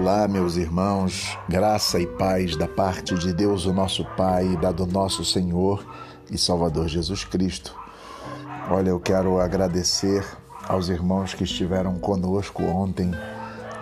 Olá, 0.00 0.26
meus 0.26 0.56
irmãos, 0.56 1.36
graça 1.46 2.00
e 2.00 2.06
paz 2.06 2.56
da 2.56 2.66
parte 2.66 3.14
de 3.16 3.34
Deus, 3.34 3.66
o 3.66 3.72
nosso 3.74 4.02
Pai, 4.16 4.46
e 4.46 4.56
da 4.56 4.72
do 4.72 4.86
nosso 4.86 5.22
Senhor 5.26 5.84
e 6.30 6.38
Salvador 6.38 6.88
Jesus 6.88 7.22
Cristo. 7.22 7.76
Olha, 8.70 8.88
eu 8.88 8.98
quero 8.98 9.38
agradecer 9.38 10.24
aos 10.66 10.88
irmãos 10.88 11.34
que 11.34 11.44
estiveram 11.44 11.98
conosco 11.98 12.62
ontem 12.62 13.10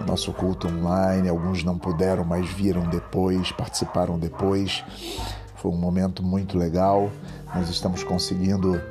no 0.00 0.06
nosso 0.06 0.32
culto 0.32 0.66
online. 0.66 1.28
Alguns 1.28 1.62
não 1.62 1.78
puderam, 1.78 2.24
mas 2.24 2.50
viram 2.50 2.82
depois, 2.88 3.52
participaram 3.52 4.18
depois. 4.18 4.84
Foi 5.54 5.70
um 5.70 5.76
momento 5.76 6.20
muito 6.20 6.58
legal. 6.58 7.12
Nós 7.54 7.68
estamos 7.68 8.02
conseguindo 8.02 8.82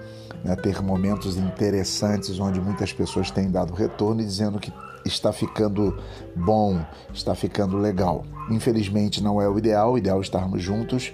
né, 0.43 0.55
ter 0.55 0.81
momentos 0.81 1.37
interessantes 1.37 2.39
onde 2.39 2.59
muitas 2.61 2.93
pessoas 2.93 3.31
têm 3.31 3.49
dado 3.49 3.73
retorno 3.73 4.21
e 4.21 4.25
dizendo 4.25 4.59
que 4.59 4.71
está 5.05 5.31
ficando 5.31 5.97
bom, 6.35 6.83
está 7.13 7.33
ficando 7.33 7.77
legal. 7.77 8.25
Infelizmente 8.49 9.23
não 9.23 9.41
é 9.41 9.47
o 9.49 9.57
ideal, 9.57 9.93
o 9.93 9.97
ideal 9.97 10.19
é 10.19 10.21
estarmos 10.21 10.61
juntos, 10.61 11.13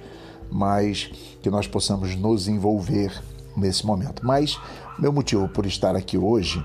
mas 0.51 1.11
que 1.41 1.49
nós 1.49 1.67
possamos 1.67 2.15
nos 2.15 2.47
envolver 2.47 3.21
nesse 3.55 3.85
momento. 3.85 4.25
Mas 4.25 4.59
meu 4.97 5.11
motivo 5.11 5.47
por 5.47 5.65
estar 5.65 5.95
aqui 5.95 6.17
hoje 6.17 6.63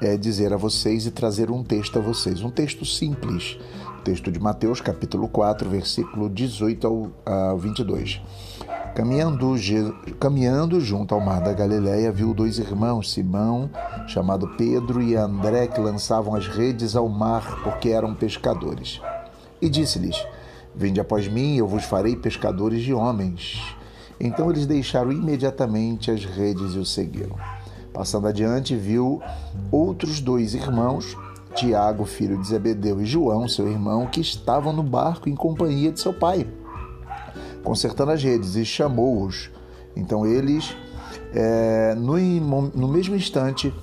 é 0.00 0.16
dizer 0.16 0.52
a 0.52 0.56
vocês 0.56 1.06
e 1.06 1.10
trazer 1.10 1.50
um 1.50 1.62
texto 1.62 1.98
a 1.98 2.02
vocês, 2.02 2.42
um 2.42 2.50
texto 2.50 2.84
simples, 2.84 3.58
texto 4.04 4.30
de 4.30 4.38
Mateus, 4.38 4.82
capítulo 4.82 5.26
4, 5.26 5.68
versículo 5.70 6.28
18 6.28 7.12
ao 7.24 7.56
22. 7.56 8.20
Caminhando, 8.94 9.54
caminhando 10.20 10.78
junto 10.78 11.14
ao 11.14 11.20
mar 11.22 11.40
da 11.40 11.54
Galiléia, 11.54 12.12
viu 12.12 12.34
dois 12.34 12.58
irmãos, 12.58 13.10
Simão, 13.10 13.70
chamado 14.06 14.46
Pedro, 14.58 15.02
e 15.02 15.16
André, 15.16 15.68
que 15.68 15.80
lançavam 15.80 16.34
as 16.34 16.46
redes 16.46 16.94
ao 16.94 17.08
mar 17.08 17.62
porque 17.64 17.88
eram 17.88 18.14
pescadores. 18.14 19.00
E 19.60 19.70
disse-lhes: 19.70 20.22
Vinde 20.74 21.00
após 21.00 21.26
mim, 21.26 21.56
eu 21.56 21.66
vos 21.66 21.84
farei 21.84 22.14
pescadores 22.14 22.82
de 22.82 22.92
homens. 22.92 23.74
Então 24.20 24.50
eles 24.50 24.66
deixaram 24.66 25.10
imediatamente 25.10 26.10
as 26.10 26.26
redes 26.26 26.74
e 26.74 26.78
o 26.78 26.84
seguiram. 26.84 27.36
Passando 27.92 28.26
adiante, 28.26 28.76
viu 28.76 29.22
outros 29.72 30.20
dois 30.20 30.52
irmãos, 30.52 31.16
Tiago, 31.54 32.04
filho 32.04 32.38
de 32.40 32.48
Zebedeu, 32.48 33.00
e 33.00 33.06
João, 33.06 33.48
seu 33.48 33.68
irmão, 33.68 34.06
que 34.06 34.20
estavam 34.20 34.72
no 34.72 34.82
barco 34.82 35.28
em 35.28 35.34
companhia 35.34 35.92
de 35.92 36.00
seu 36.00 36.12
pai 36.12 36.46
consertando 37.64 38.12
as 38.12 38.22
redes, 38.22 38.54
e 38.54 38.64
chamou-os. 38.64 39.50
Então 39.96 40.26
eles, 40.26 40.76
é, 41.32 41.94
no, 41.94 42.16
no 42.68 42.86
mesmo 42.86 43.16
instante, 43.16 43.74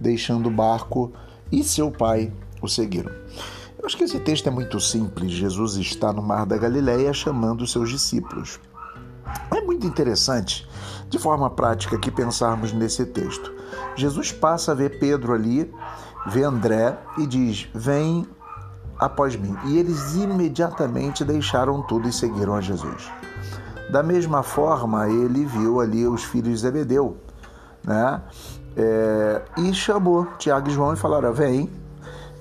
deixando 0.00 0.46
o 0.46 0.50
barco 0.50 1.12
e 1.50 1.62
seu 1.64 1.90
pai 1.90 2.32
o 2.62 2.68
seguiram. 2.68 3.12
Eu 3.78 3.86
acho 3.86 3.98
que 3.98 4.04
esse 4.04 4.18
texto 4.20 4.46
é 4.46 4.50
muito 4.50 4.80
simples. 4.80 5.32
Jesus 5.32 5.74
está 5.74 6.12
no 6.12 6.22
mar 6.22 6.46
da 6.46 6.56
Galileia 6.56 7.12
chamando 7.12 7.66
seus 7.66 7.90
discípulos. 7.90 8.58
É 9.50 9.60
muito 9.60 9.86
interessante, 9.86 10.66
de 11.10 11.18
forma 11.18 11.50
prática, 11.50 11.98
que 11.98 12.10
pensarmos 12.10 12.72
nesse 12.72 13.04
texto. 13.04 13.52
Jesus 13.96 14.32
passa 14.32 14.72
a 14.72 14.74
ver 14.74 14.98
Pedro 14.98 15.34
ali, 15.34 15.70
vê 16.26 16.42
André 16.44 16.98
e 17.18 17.26
diz: 17.26 17.68
Vem 17.74 18.26
após 18.98 19.36
mim. 19.36 19.56
E 19.64 19.78
eles 19.78 20.14
imediatamente 20.14 21.24
deixaram 21.24 21.82
tudo 21.82 22.08
e 22.08 22.12
seguiram 22.12 22.54
a 22.54 22.60
Jesus. 22.60 23.10
Da 23.90 24.02
mesma 24.02 24.42
forma, 24.42 25.08
ele 25.08 25.44
viu 25.44 25.80
ali 25.80 26.06
os 26.06 26.24
filhos 26.24 26.54
de 26.54 26.56
Zebedeu, 26.58 27.16
né? 27.84 28.22
É, 28.76 29.42
e 29.58 29.72
chamou 29.72 30.26
Tiago 30.38 30.68
e 30.68 30.72
João 30.72 30.94
e 30.94 30.96
falaram: 30.96 31.32
Vem. 31.32 31.70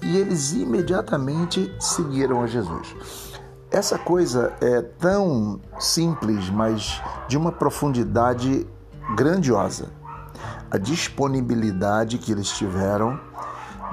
E 0.01 0.17
eles 0.17 0.51
imediatamente 0.51 1.73
seguiram 1.79 2.41
a 2.41 2.47
Jesus. 2.47 2.93
Essa 3.71 3.97
coisa 3.97 4.53
é 4.59 4.81
tão 4.81 5.61
simples, 5.79 6.49
mas 6.49 7.01
de 7.27 7.37
uma 7.37 7.53
profundidade 7.53 8.67
grandiosa. 9.15 9.87
A 10.69 10.77
disponibilidade 10.77 12.17
que 12.17 12.33
eles 12.33 12.49
tiveram 12.49 13.17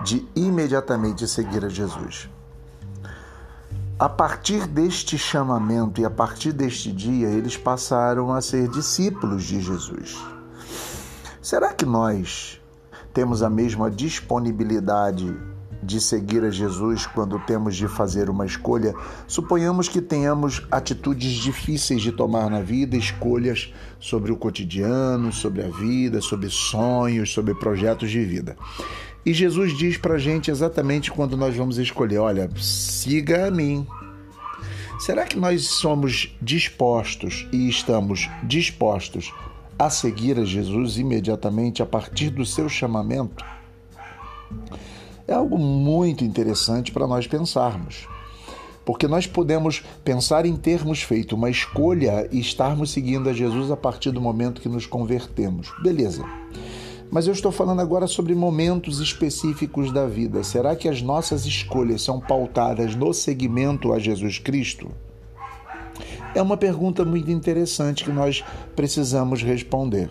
de 0.05 0.27
imediatamente 0.35 1.27
seguir 1.29 1.65
a 1.65 1.69
Jesus. 1.69 2.29
A 3.99 4.09
partir 4.09 4.67
deste 4.67 5.19
chamamento 5.19 6.01
e 6.01 6.07
a 6.07 6.11
partir 6.11 6.53
deste 6.53 6.91
dia, 6.91 7.29
eles 7.29 7.59
passaram 7.59 8.33
a 8.33 8.41
ser 8.41 8.67
discípulos 8.69 9.45
de 9.45 9.61
Jesus. 9.61 10.17
Será 11.43 11.75
que 11.75 11.85
nós 11.85 12.59
temos 13.13 13.43
a 13.43 13.51
mesma 13.51 13.91
disponibilidade 13.91 15.37
de 15.83 16.01
seguir 16.01 16.45
a 16.45 16.51
Jesus 16.51 17.07
quando 17.07 17.39
temos 17.41 17.77
de 17.77 17.89
fazer 17.89 18.31
uma 18.31 18.47
escolha? 18.47 18.95
Suponhamos 19.27 19.89
que 19.89 20.01
tenhamos 20.01 20.67
atitudes 20.71 21.33
difíceis 21.33 22.01
de 22.01 22.13
tomar 22.13 22.49
na 22.49 22.63
vida, 22.63 22.97
escolhas 22.97 23.73
sobre 23.99 24.33
o 24.33 24.37
cotidiano, 24.37 25.31
sobre 25.33 25.63
a 25.63 25.69
vida, 25.69 26.23
sobre 26.23 26.49
sonhos, 26.49 27.33
sobre 27.33 27.55
projetos 27.55 28.11
de 28.11 28.25
vida. 28.25 28.57
E 29.25 29.33
Jesus 29.33 29.77
diz 29.77 29.97
para 29.97 30.15
a 30.15 30.19
gente 30.19 30.51
exatamente 30.51 31.11
quando 31.11 31.37
nós 31.37 31.55
vamos 31.55 31.79
escolher: 31.79 32.19
olha, 32.19 32.51
siga 32.57 33.47
a 33.47 33.51
mim. 33.51 33.87
Será 34.99 35.25
que 35.25 35.39
nós 35.39 35.67
somos 35.67 36.37
dispostos 36.43 37.49
e 37.53 37.69
estamos 37.69 38.29
dispostos 38.43 39.33
a 39.79 39.89
seguir 39.89 40.39
a 40.39 40.45
Jesus 40.45 40.99
imediatamente 40.99 41.83
a 41.83 41.87
partir 41.87 42.29
do 42.29 42.45
seu 42.45 42.69
chamamento? 42.69 43.43
É 45.27 45.33
algo 45.33 45.57
muito 45.57 46.25
interessante 46.25 46.93
para 46.93 47.07
nós 47.07 47.27
pensarmos. 47.27 48.07
Porque 48.85 49.07
nós 49.07 49.27
podemos 49.27 49.83
pensar 50.05 50.45
em 50.45 50.57
termos 50.57 51.03
feito 51.03 51.37
uma 51.37 51.49
escolha 51.49 52.29
e 52.33 52.41
estarmos 52.41 52.91
seguindo 52.91 53.29
a 53.29 53.33
Jesus 53.33 53.71
a 53.71 53.77
partir 53.77 54.11
do 54.11 54.21
momento 54.21 54.61
que 54.61 54.69
nos 54.69 54.87
convertemos. 54.87 55.73
Beleza. 55.83 56.25
Mas 57.11 57.27
eu 57.27 57.33
estou 57.33 57.51
falando 57.51 57.81
agora 57.81 58.07
sobre 58.07 58.35
momentos 58.35 59.01
específicos 59.01 59.93
da 59.93 60.07
vida. 60.07 60.45
Será 60.45 60.77
que 60.77 60.89
as 60.89 61.03
nossas 61.03 61.45
escolhas 61.45 62.03
são 62.03 62.21
pautadas 62.21 62.95
no 62.95 63.13
seguimento 63.13 63.93
a 63.93 63.99
Jesus 63.99 64.39
Cristo? 64.39 64.89
É 66.35 66.41
uma 66.41 66.57
pergunta 66.57 67.05
muito 67.05 67.29
interessante 67.31 68.05
que 68.05 68.13
nós 68.13 68.45
precisamos 68.77 69.43
responder. 69.43 70.09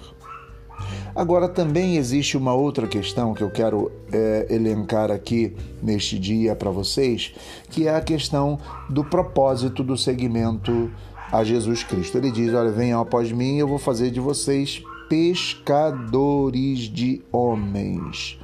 Agora, 1.16 1.48
também 1.48 1.96
existe 1.96 2.38
uma 2.38 2.54
outra 2.54 2.88
questão 2.88 3.34
que 3.34 3.44
eu 3.44 3.50
quero 3.50 3.92
é, 4.12 4.48
elencar 4.50 5.09
aqui 5.09 5.56
neste 5.82 6.20
dia 6.20 6.56
para 6.56 6.70
vocês, 6.70 7.34
que 7.70 7.88
é 7.88 7.96
a 7.96 8.02
questão 8.02 8.59
do 8.90 9.04
propósito 9.04 9.84
do 9.84 9.98
segmento 9.98 10.92
a 11.32 11.44
Jesus 11.44 11.84
Cristo. 11.84 12.18
Ele 12.18 12.32
diz: 12.32 12.54
Olha, 12.54 12.72
venham 12.72 13.00
após 13.00 13.32
mim, 13.32 13.58
eu 13.58 13.68
vou 13.68 13.80
fazer 13.80 14.12
de 14.12 14.20
vocês 14.20 14.84
pescadores 15.09 16.81
de 16.81 17.22
homens. 17.31 18.40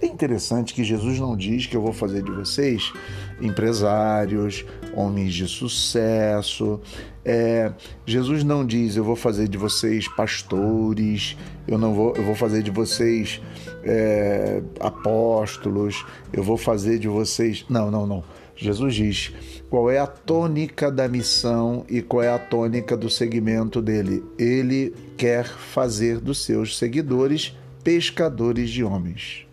É 0.00 0.06
interessante 0.06 0.72
que 0.72 0.84
Jesus 0.84 1.18
não 1.18 1.36
diz 1.36 1.66
que 1.66 1.76
eu 1.76 1.80
vou 1.80 1.92
fazer 1.92 2.22
de 2.22 2.30
vocês 2.30 2.92
empresários, 3.40 4.64
homens 4.94 5.34
de 5.34 5.48
sucesso. 5.48 6.80
É, 7.24 7.72
Jesus 8.06 8.44
não 8.44 8.64
diz 8.64 8.96
eu 8.96 9.02
vou 9.02 9.16
fazer 9.16 9.48
de 9.48 9.58
vocês 9.58 10.06
pastores, 10.06 11.36
eu 11.66 11.76
não 11.76 11.92
vou, 11.92 12.14
eu 12.14 12.22
vou 12.22 12.34
fazer 12.34 12.62
de 12.62 12.70
vocês 12.70 13.40
é, 13.82 14.62
apóstolos, 14.78 16.04
eu 16.32 16.42
vou 16.42 16.56
fazer 16.56 16.98
de 16.98 17.08
vocês. 17.08 17.64
Não, 17.68 17.90
não, 17.90 18.06
não. 18.06 18.22
Jesus 18.56 18.94
diz 18.94 19.32
qual 19.68 19.90
é 19.90 19.98
a 19.98 20.06
tônica 20.06 20.90
da 20.90 21.06
missão 21.06 21.84
e 21.88 22.00
qual 22.00 22.22
é 22.22 22.28
a 22.28 22.38
tônica 22.38 22.96
do 22.96 23.10
segmento 23.10 23.82
dele. 23.82 24.24
Ele 24.38 24.94
quer 25.16 25.44
fazer 25.44 26.18
dos 26.18 26.42
seus 26.42 26.78
seguidores 26.78 27.54
pescadores 27.84 28.70
de 28.70 28.82
homens, 28.82 29.46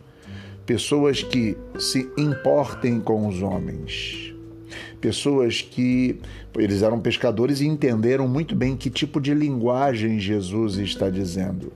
pessoas 0.65 1.21
que 1.21 1.57
se 1.77 2.09
importem 2.17 2.99
com 2.99 3.27
os 3.27 3.41
homens, 3.41 4.33
pessoas 5.01 5.61
que 5.61 6.19
eles 6.57 6.81
eram 6.81 6.99
pescadores 6.99 7.59
e 7.59 7.67
entenderam 7.67 8.27
muito 8.27 8.55
bem 8.55 8.75
que 8.75 8.89
tipo 8.89 9.19
de 9.19 9.33
linguagem 9.33 10.19
Jesus 10.19 10.77
está 10.77 11.09
dizendo 11.09 11.73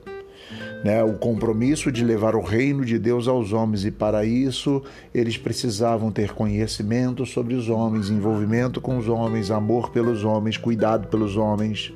né, 0.84 1.02
o 1.02 1.14
compromisso 1.14 1.90
de 1.90 2.04
levar 2.04 2.34
o 2.34 2.40
reino 2.40 2.84
de 2.84 2.98
Deus 2.98 3.26
aos 3.26 3.52
homens, 3.52 3.84
e 3.84 3.90
para 3.90 4.24
isso 4.24 4.82
eles 5.12 5.36
precisavam 5.36 6.10
ter 6.10 6.32
conhecimento 6.32 7.26
sobre 7.26 7.54
os 7.54 7.68
homens, 7.68 8.10
envolvimento 8.10 8.80
com 8.80 8.98
os 8.98 9.08
homens, 9.08 9.50
amor 9.50 9.90
pelos 9.90 10.24
homens, 10.24 10.56
cuidado 10.56 11.08
pelos 11.08 11.36
homens. 11.36 11.92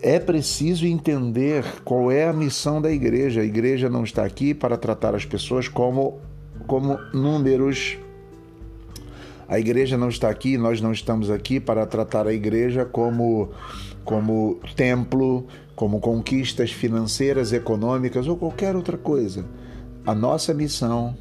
É 0.00 0.18
preciso 0.18 0.84
entender 0.84 1.64
qual 1.84 2.10
é 2.10 2.26
a 2.26 2.32
missão 2.32 2.82
da 2.82 2.90
igreja. 2.90 3.40
A 3.40 3.44
igreja 3.44 3.88
não 3.88 4.02
está 4.02 4.24
aqui 4.24 4.52
para 4.52 4.76
tratar 4.76 5.14
as 5.14 5.24
pessoas 5.24 5.68
como, 5.68 6.18
como 6.66 6.98
números. 7.14 7.96
A 9.48 9.60
igreja 9.60 9.96
não 9.96 10.08
está 10.08 10.28
aqui, 10.28 10.58
nós 10.58 10.80
não 10.80 10.90
estamos 10.90 11.30
aqui 11.30 11.60
para 11.60 11.86
tratar 11.86 12.26
a 12.26 12.32
igreja 12.32 12.84
como, 12.84 13.50
como 14.04 14.58
templo, 14.74 15.46
como 15.74 16.00
conquistas 16.00 16.70
financeiras, 16.70 17.52
econômicas 17.52 18.26
ou 18.26 18.36
qualquer 18.36 18.76
outra 18.76 18.96
coisa. 18.96 19.44
A 20.04 20.14
nossa 20.14 20.52
missão 20.52 21.16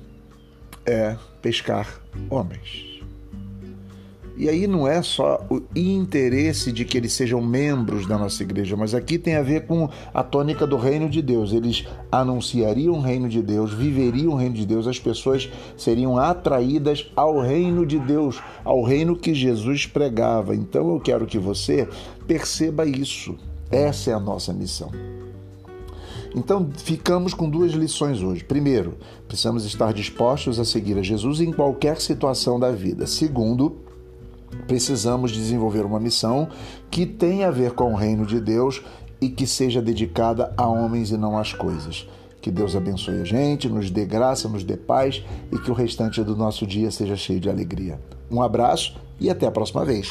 é 0.86 1.15
pescar 1.42 2.01
homens. 2.30 2.92
E 4.38 4.50
aí 4.50 4.65
não 4.65 4.88
é 4.88 5.03
só 5.03 5.45
o 5.51 5.62
interesse 5.75 6.71
de 6.71 6.83
que 6.83 6.98
eles 6.98 7.13
sejam 7.13 7.42
membros 7.42 8.07
da 8.07 8.18
nossa 8.18 8.42
igreja, 8.42 8.75
mas 8.75 8.95
aqui 8.95 9.19
tem 9.19 9.36
a 9.36 9.44
ver 9.44 9.68
com 9.68 9.88
a 10.12 10.24
tônica 10.24 10.65
do 10.65 10.77
reino 10.77 11.07
de 11.07 11.21
Deus. 11.21 11.53
Eles 11.53 11.86
anunciariam 12.12 12.95
o 12.95 13.01
reino 13.01 13.30
de 13.30 13.39
Deus, 13.39 13.71
viveriam 13.71 14.33
o 14.33 14.36
reino 14.36 14.56
de 14.56 14.65
Deus, 14.65 14.88
as 14.88 14.98
pessoas 14.98 15.48
seriam 15.77 16.18
atraídas 16.18 17.12
ao 17.15 17.39
reino 17.39 17.86
de 17.86 18.00
Deus, 18.00 18.42
ao 18.63 18.81
reino 18.81 19.15
que 19.15 19.33
Jesus 19.33 19.86
pregava. 19.86 20.56
Então 20.56 20.92
eu 20.92 21.00
quero 21.00 21.27
que 21.27 21.38
você 21.38 21.88
perceba 22.25 22.83
isso. 22.83 23.38
Essa 23.71 24.12
é 24.12 24.13
a 24.13 24.19
nossa 24.19 24.51
missão. 24.51 24.91
Então, 26.35 26.69
ficamos 26.75 27.33
com 27.33 27.50
duas 27.50 27.71
lições 27.71 28.21
hoje. 28.21 28.44
Primeiro, 28.44 28.97
precisamos 29.27 29.65
estar 29.65 29.94
dispostos 29.94 30.59
a 30.59 30.65
seguir 30.65 30.97
a 30.97 31.01
Jesus 31.01 31.41
em 31.41 31.51
qualquer 31.51 32.00
situação 32.00 32.59
da 32.59 32.71
vida. 32.71 33.06
Segundo, 33.06 33.77
precisamos 34.68 35.31
desenvolver 35.31 35.85
uma 35.85 36.00
missão 36.00 36.47
que 36.89 37.06
tenha 37.06 37.50
a 37.50 37.51
ver 37.51 37.71
com 37.71 37.94
o 37.94 37.95
reino 37.95 38.25
de 38.25 38.39
Deus 38.39 38.81
e 39.19 39.29
que 39.29 39.45
seja 39.45 39.81
dedicada 39.81 40.53
a 40.57 40.67
homens 40.67 41.12
e 41.12 41.17
não 41.17 41.38
às 41.38 41.53
coisas. 41.53 42.07
Que 42.41 42.50
Deus 42.50 42.75
abençoe 42.75 43.21
a 43.21 43.24
gente, 43.24 43.69
nos 43.69 43.91
dê 43.91 44.06
graça, 44.06 44.50
nos 44.50 44.63
dê 44.63 44.75
paz 44.75 45.24
e 45.51 45.59
que 45.59 45.69
o 45.69 45.75
restante 45.75 46.24
do 46.24 46.35
nosso 46.35 46.65
dia 46.65 46.89
seja 46.89 47.15
cheio 47.15 47.39
de 47.39 47.50
alegria. 47.50 48.01
Um 48.31 48.41
abraço 48.41 48.95
e 49.19 49.29
até 49.29 49.45
a 49.45 49.51
próxima 49.51 49.85
vez. 49.85 50.09